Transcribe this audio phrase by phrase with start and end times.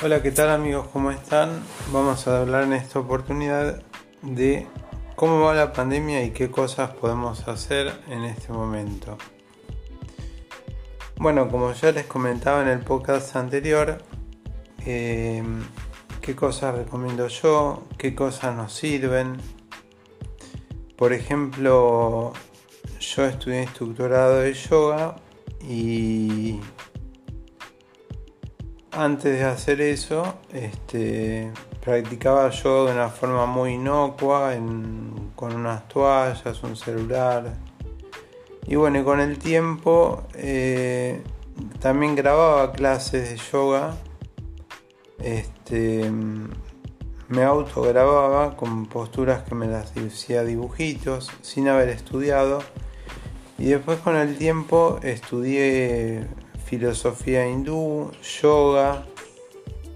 [0.00, 0.86] Hola, ¿qué tal amigos?
[0.92, 1.60] ¿Cómo están?
[1.92, 3.82] Vamos a hablar en esta oportunidad
[4.22, 4.68] de
[5.16, 9.18] cómo va la pandemia y qué cosas podemos hacer en este momento.
[11.16, 13.98] Bueno, como ya les comentaba en el podcast anterior,
[14.86, 15.42] eh,
[16.20, 19.36] qué cosas recomiendo yo, qué cosas nos sirven.
[20.96, 22.34] Por ejemplo,
[23.00, 25.16] yo estudié instructorado de yoga
[25.60, 26.60] y
[28.98, 31.52] antes de hacer eso, este,
[31.84, 34.54] practicaba yo de una forma muy inocua,
[35.36, 37.54] con unas toallas, un celular.
[38.66, 41.22] Y bueno, con el tiempo eh,
[41.78, 43.96] también grababa clases de yoga.
[45.20, 46.10] Este,
[47.28, 52.64] me autogrababa con posturas que me las hacía dibujitos, sin haber estudiado.
[53.58, 56.26] Y después con el tiempo estudié
[56.68, 58.10] filosofía hindú,
[58.42, 59.06] yoga.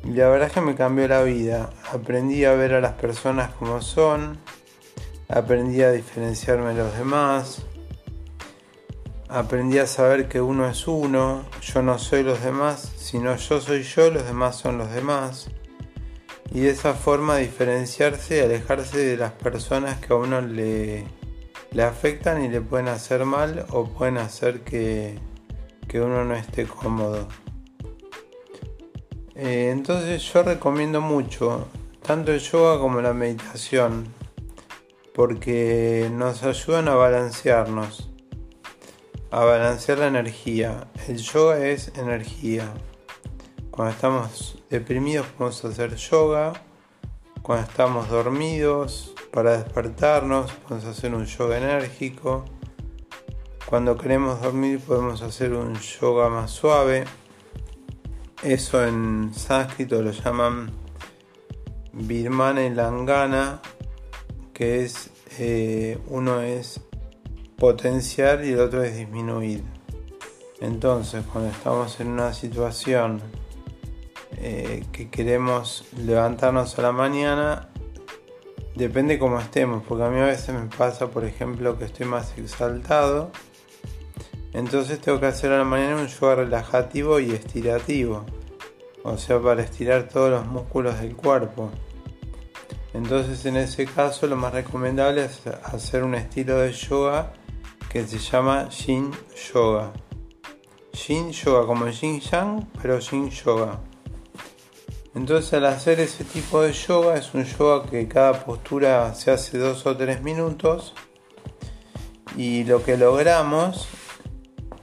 [0.05, 1.71] La verdad es que me cambió la vida.
[1.93, 4.39] Aprendí a ver a las personas como son.
[5.29, 7.63] Aprendí a diferenciarme de los demás.
[9.29, 11.45] Aprendí a saber que uno es uno.
[11.61, 15.51] Yo no soy los demás, sino yo soy yo, los demás son los demás.
[16.53, 21.05] Y de esa forma diferenciarse y alejarse de las personas que a uno le,
[21.71, 25.19] le afectan y le pueden hacer mal o pueden hacer que,
[25.89, 27.29] que uno no esté cómodo.
[29.35, 31.69] Eh, entonces yo recomiendo mucho,
[32.03, 34.07] tanto el yoga como la meditación,
[35.15, 38.11] porque nos ayudan a balancearnos,
[39.31, 40.89] a balancear la energía.
[41.09, 42.73] El yoga es energía.
[43.71, 46.53] Cuando estamos deprimidos podemos hacer yoga,
[47.43, 52.45] cuando estamos dormidos, para despertarnos podemos hacer un yoga enérgico.
[53.73, 57.05] Cuando queremos dormir podemos hacer un yoga más suave.
[58.43, 60.71] Eso en sánscrito lo llaman
[61.95, 63.63] Birmana y Langana,
[64.53, 65.09] que es
[65.39, 66.83] eh, uno es
[67.57, 69.65] potenciar y el otro es disminuir.
[70.61, 73.23] Entonces, cuando estamos en una situación
[74.37, 77.71] eh, que queremos levantarnos a la mañana,
[78.77, 82.37] depende cómo estemos, porque a mí a veces me pasa, por ejemplo, que estoy más
[82.37, 83.33] exaltado
[84.53, 88.27] entonces tengo que hacer a la mañana un yoga relajativo y estirativo.
[89.05, 91.71] O sea, para estirar todos los músculos del cuerpo.
[92.95, 97.33] Entonces en ese caso lo más recomendable es hacer un estilo de yoga
[97.91, 99.11] que se llama Yin
[99.53, 99.93] Yoga.
[100.93, 103.81] Yin Yoga como Yin Yang, pero Yin Yoga.
[105.15, 109.59] Entonces al hacer ese tipo de yoga es un yoga que cada postura se hace
[109.59, 110.95] dos o tres minutos
[112.37, 113.89] y lo que logramos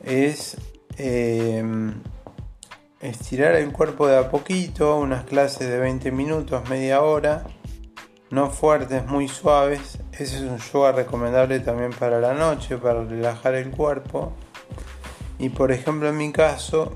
[0.09, 0.57] es
[0.97, 1.63] eh,
[2.99, 7.45] estirar el cuerpo de a poquito, unas clases de 20 minutos, media hora,
[8.31, 9.99] no fuertes, muy suaves.
[10.11, 14.33] Ese es un yoga recomendable también para la noche, para relajar el cuerpo.
[15.37, 16.95] Y por ejemplo en mi caso,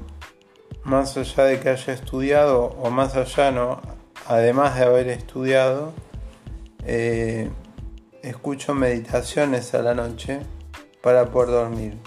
[0.84, 3.80] más allá de que haya estudiado, o más allá no,
[4.28, 5.94] además de haber estudiado,
[6.84, 7.50] eh,
[8.24, 10.40] escucho meditaciones a la noche
[11.02, 11.98] para poder dormir.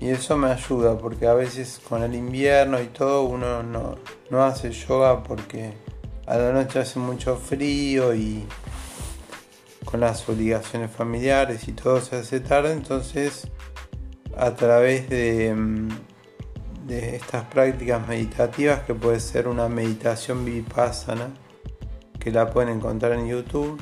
[0.00, 4.72] Y eso me ayuda porque a veces con el invierno y todo uno no, hace
[4.72, 5.74] yoga porque
[6.26, 8.46] a la noche hace mucho frío y
[9.84, 12.72] con las obligaciones familiares y todo se hace tarde.
[12.72, 13.46] Entonces
[14.38, 15.88] a través de, mm,
[16.86, 21.28] de estas prácticas meditativas que puede ser una meditación vipassana
[22.18, 23.78] que la pueden encontrar en YouTube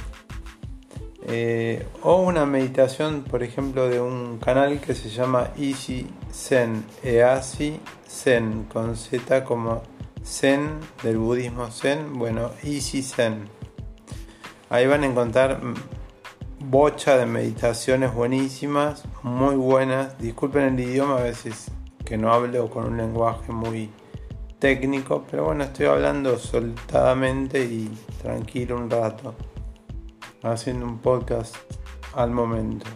[1.30, 7.78] eh, o una meditación, por ejemplo, de un canal que se llama Easy Zen, Easy
[8.08, 9.82] Zen, con Z como
[10.24, 10.70] Zen
[11.02, 13.44] del budismo Zen, bueno, Easy Zen.
[14.70, 15.60] Ahí van a encontrar
[16.60, 20.18] bocha de meditaciones buenísimas, muy buenas.
[20.18, 21.70] Disculpen el idioma a veces
[22.06, 23.90] que no hablo con un lenguaje muy
[24.58, 27.90] técnico, pero bueno, estoy hablando soltadamente y
[28.22, 29.34] tranquilo un rato
[30.42, 31.56] haciendo un podcast
[32.14, 32.86] al momento.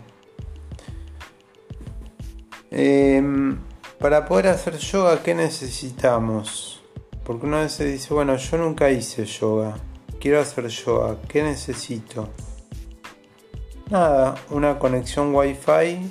[2.70, 3.58] Em,
[3.98, 6.82] para poder hacer yoga, ¿qué necesitamos?
[7.24, 9.76] Porque una vez se dice, bueno, yo nunca hice yoga,
[10.20, 12.28] quiero hacer yoga, ¿qué necesito?
[13.90, 16.10] Nada, una conexión wifi,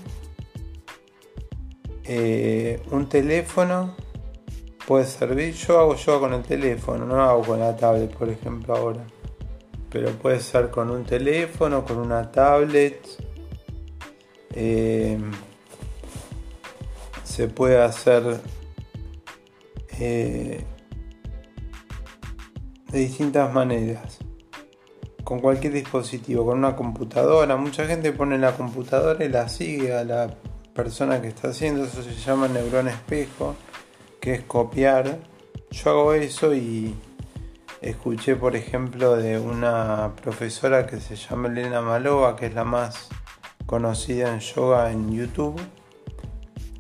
[2.04, 3.96] eh, un teléfono,
[4.86, 5.54] puede servir.
[5.56, 9.04] Yo hago yoga con el teléfono, no hago con la tablet, por ejemplo, ahora
[9.92, 13.06] pero puede ser con un teléfono, con una tablet.
[14.54, 15.20] Eh,
[17.24, 18.40] se puede hacer
[20.00, 20.64] eh,
[22.90, 24.20] de distintas maneras.
[25.26, 27.58] Con cualquier dispositivo, con una computadora.
[27.58, 30.34] Mucha gente pone la computadora y la sigue a la
[30.74, 31.84] persona que está haciendo.
[31.84, 33.56] Eso se llama neurón espejo,
[34.22, 35.20] que es copiar.
[35.70, 36.96] Yo hago eso y
[37.82, 43.10] escuché, por ejemplo, de una profesora que se llama Elena Malova, que es la más
[43.66, 45.60] conocida en yoga en YouTube,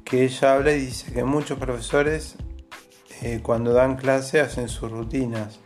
[0.06, 2.36] que ella habla y dice que muchos profesores
[3.22, 5.60] eh, cuando dan clase hacen sus rutinas.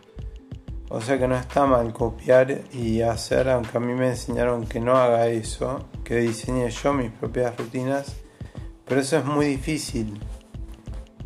[0.89, 4.79] O sea que no está mal copiar y hacer, aunque a mí me enseñaron que
[4.79, 8.15] no haga eso, que diseñe yo mis propias rutinas,
[8.85, 10.19] pero eso es muy difícil,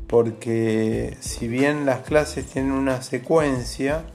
[0.09, 4.05] porque si bien las clases tienen una secuencia,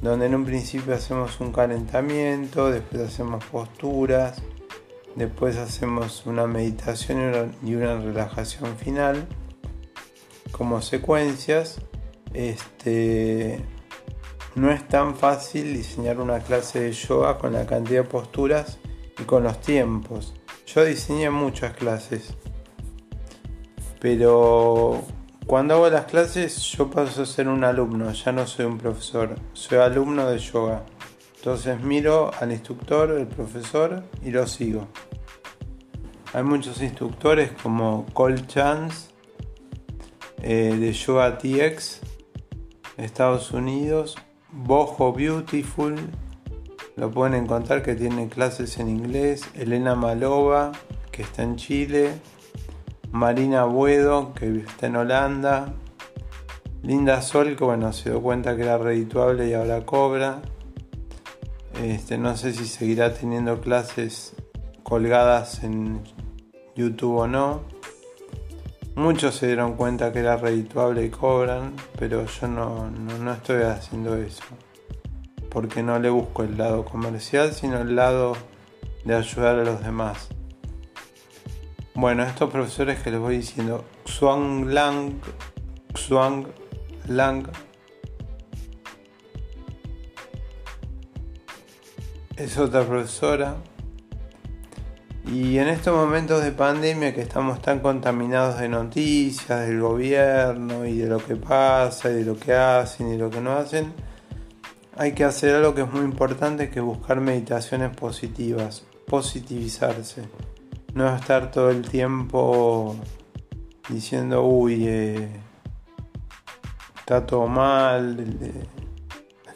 [0.00, 4.40] donde en un principio hacemos un calentamiento, después hacemos posturas,
[5.16, 9.26] después hacemos una meditación y una relajación final,
[10.52, 11.80] como secuencias,
[12.32, 13.60] este,
[14.54, 18.78] no es tan fácil diseñar una clase de yoga con la cantidad de posturas
[19.18, 20.32] y con los tiempos.
[20.64, 22.34] Yo diseñé muchas clases,
[23.98, 25.02] pero
[25.46, 29.36] cuando hago las clases yo paso a ser un alumno, ya no soy un profesor,
[29.52, 30.84] soy alumno de yoga.
[31.36, 34.88] Entonces miro al instructor, el profesor y lo sigo.
[36.32, 39.10] Hay muchos instructores como Cole Chance
[40.42, 42.00] eh, de Yoga TX,
[42.96, 44.16] Estados Unidos,
[44.50, 45.96] Bojo Beautiful,
[46.96, 50.72] lo pueden encontrar que tiene clases en inglés, Elena Malova,
[51.10, 52.12] que está en Chile,
[53.14, 55.72] Marina Buedo, que está en Holanda,
[56.82, 60.42] Linda Sol, que bueno, se dio cuenta que era redituable y ahora cobra.
[61.80, 64.34] Este, no sé si seguirá teniendo clases
[64.82, 66.02] colgadas en
[66.74, 67.60] YouTube o no.
[68.96, 74.16] Muchos se dieron cuenta que era redituable y cobran, pero yo no, no, estoy haciendo
[74.16, 74.42] eso.
[75.50, 78.36] Porque no le busco el lado comercial, sino el lado
[79.04, 80.30] de ayudar a los demás.
[81.96, 85.12] Bueno, estos profesores que les voy diciendo, Xuan Lang,
[85.94, 86.44] Xuan
[87.06, 87.46] Lang,
[92.36, 93.54] es otra profesora
[95.24, 100.98] y en estos momentos de pandemia que estamos tan contaminados de noticias del gobierno y
[100.98, 103.92] de lo que pasa y de lo que hacen y de lo que no hacen,
[104.96, 110.24] hay que hacer algo que es muy importante, que buscar meditaciones positivas, positivizarse.
[110.94, 112.96] No estar todo el tiempo
[113.88, 115.28] diciendo, uy, eh,
[116.96, 118.68] está todo mal, el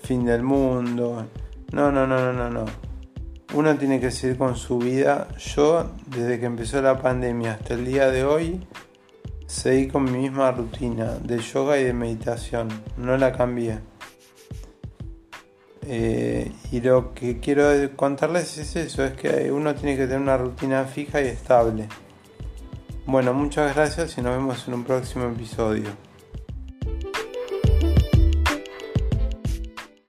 [0.02, 1.26] fin del mundo.
[1.72, 2.88] No, no, no, no, no, no
[3.54, 5.28] uno tiene que seguir con su vida.
[5.38, 8.66] Yo, desde que empezó la pandemia hasta el día de hoy,
[9.46, 12.68] seguí con mi misma rutina de yoga y de meditación.
[12.96, 13.78] No la cambié.
[15.90, 17.64] Eh, y lo que quiero
[17.96, 21.88] contarles es eso, es que uno tiene que tener una rutina fija y estable.
[23.06, 26.07] Bueno, muchas gracias y nos vemos en un próximo episodio.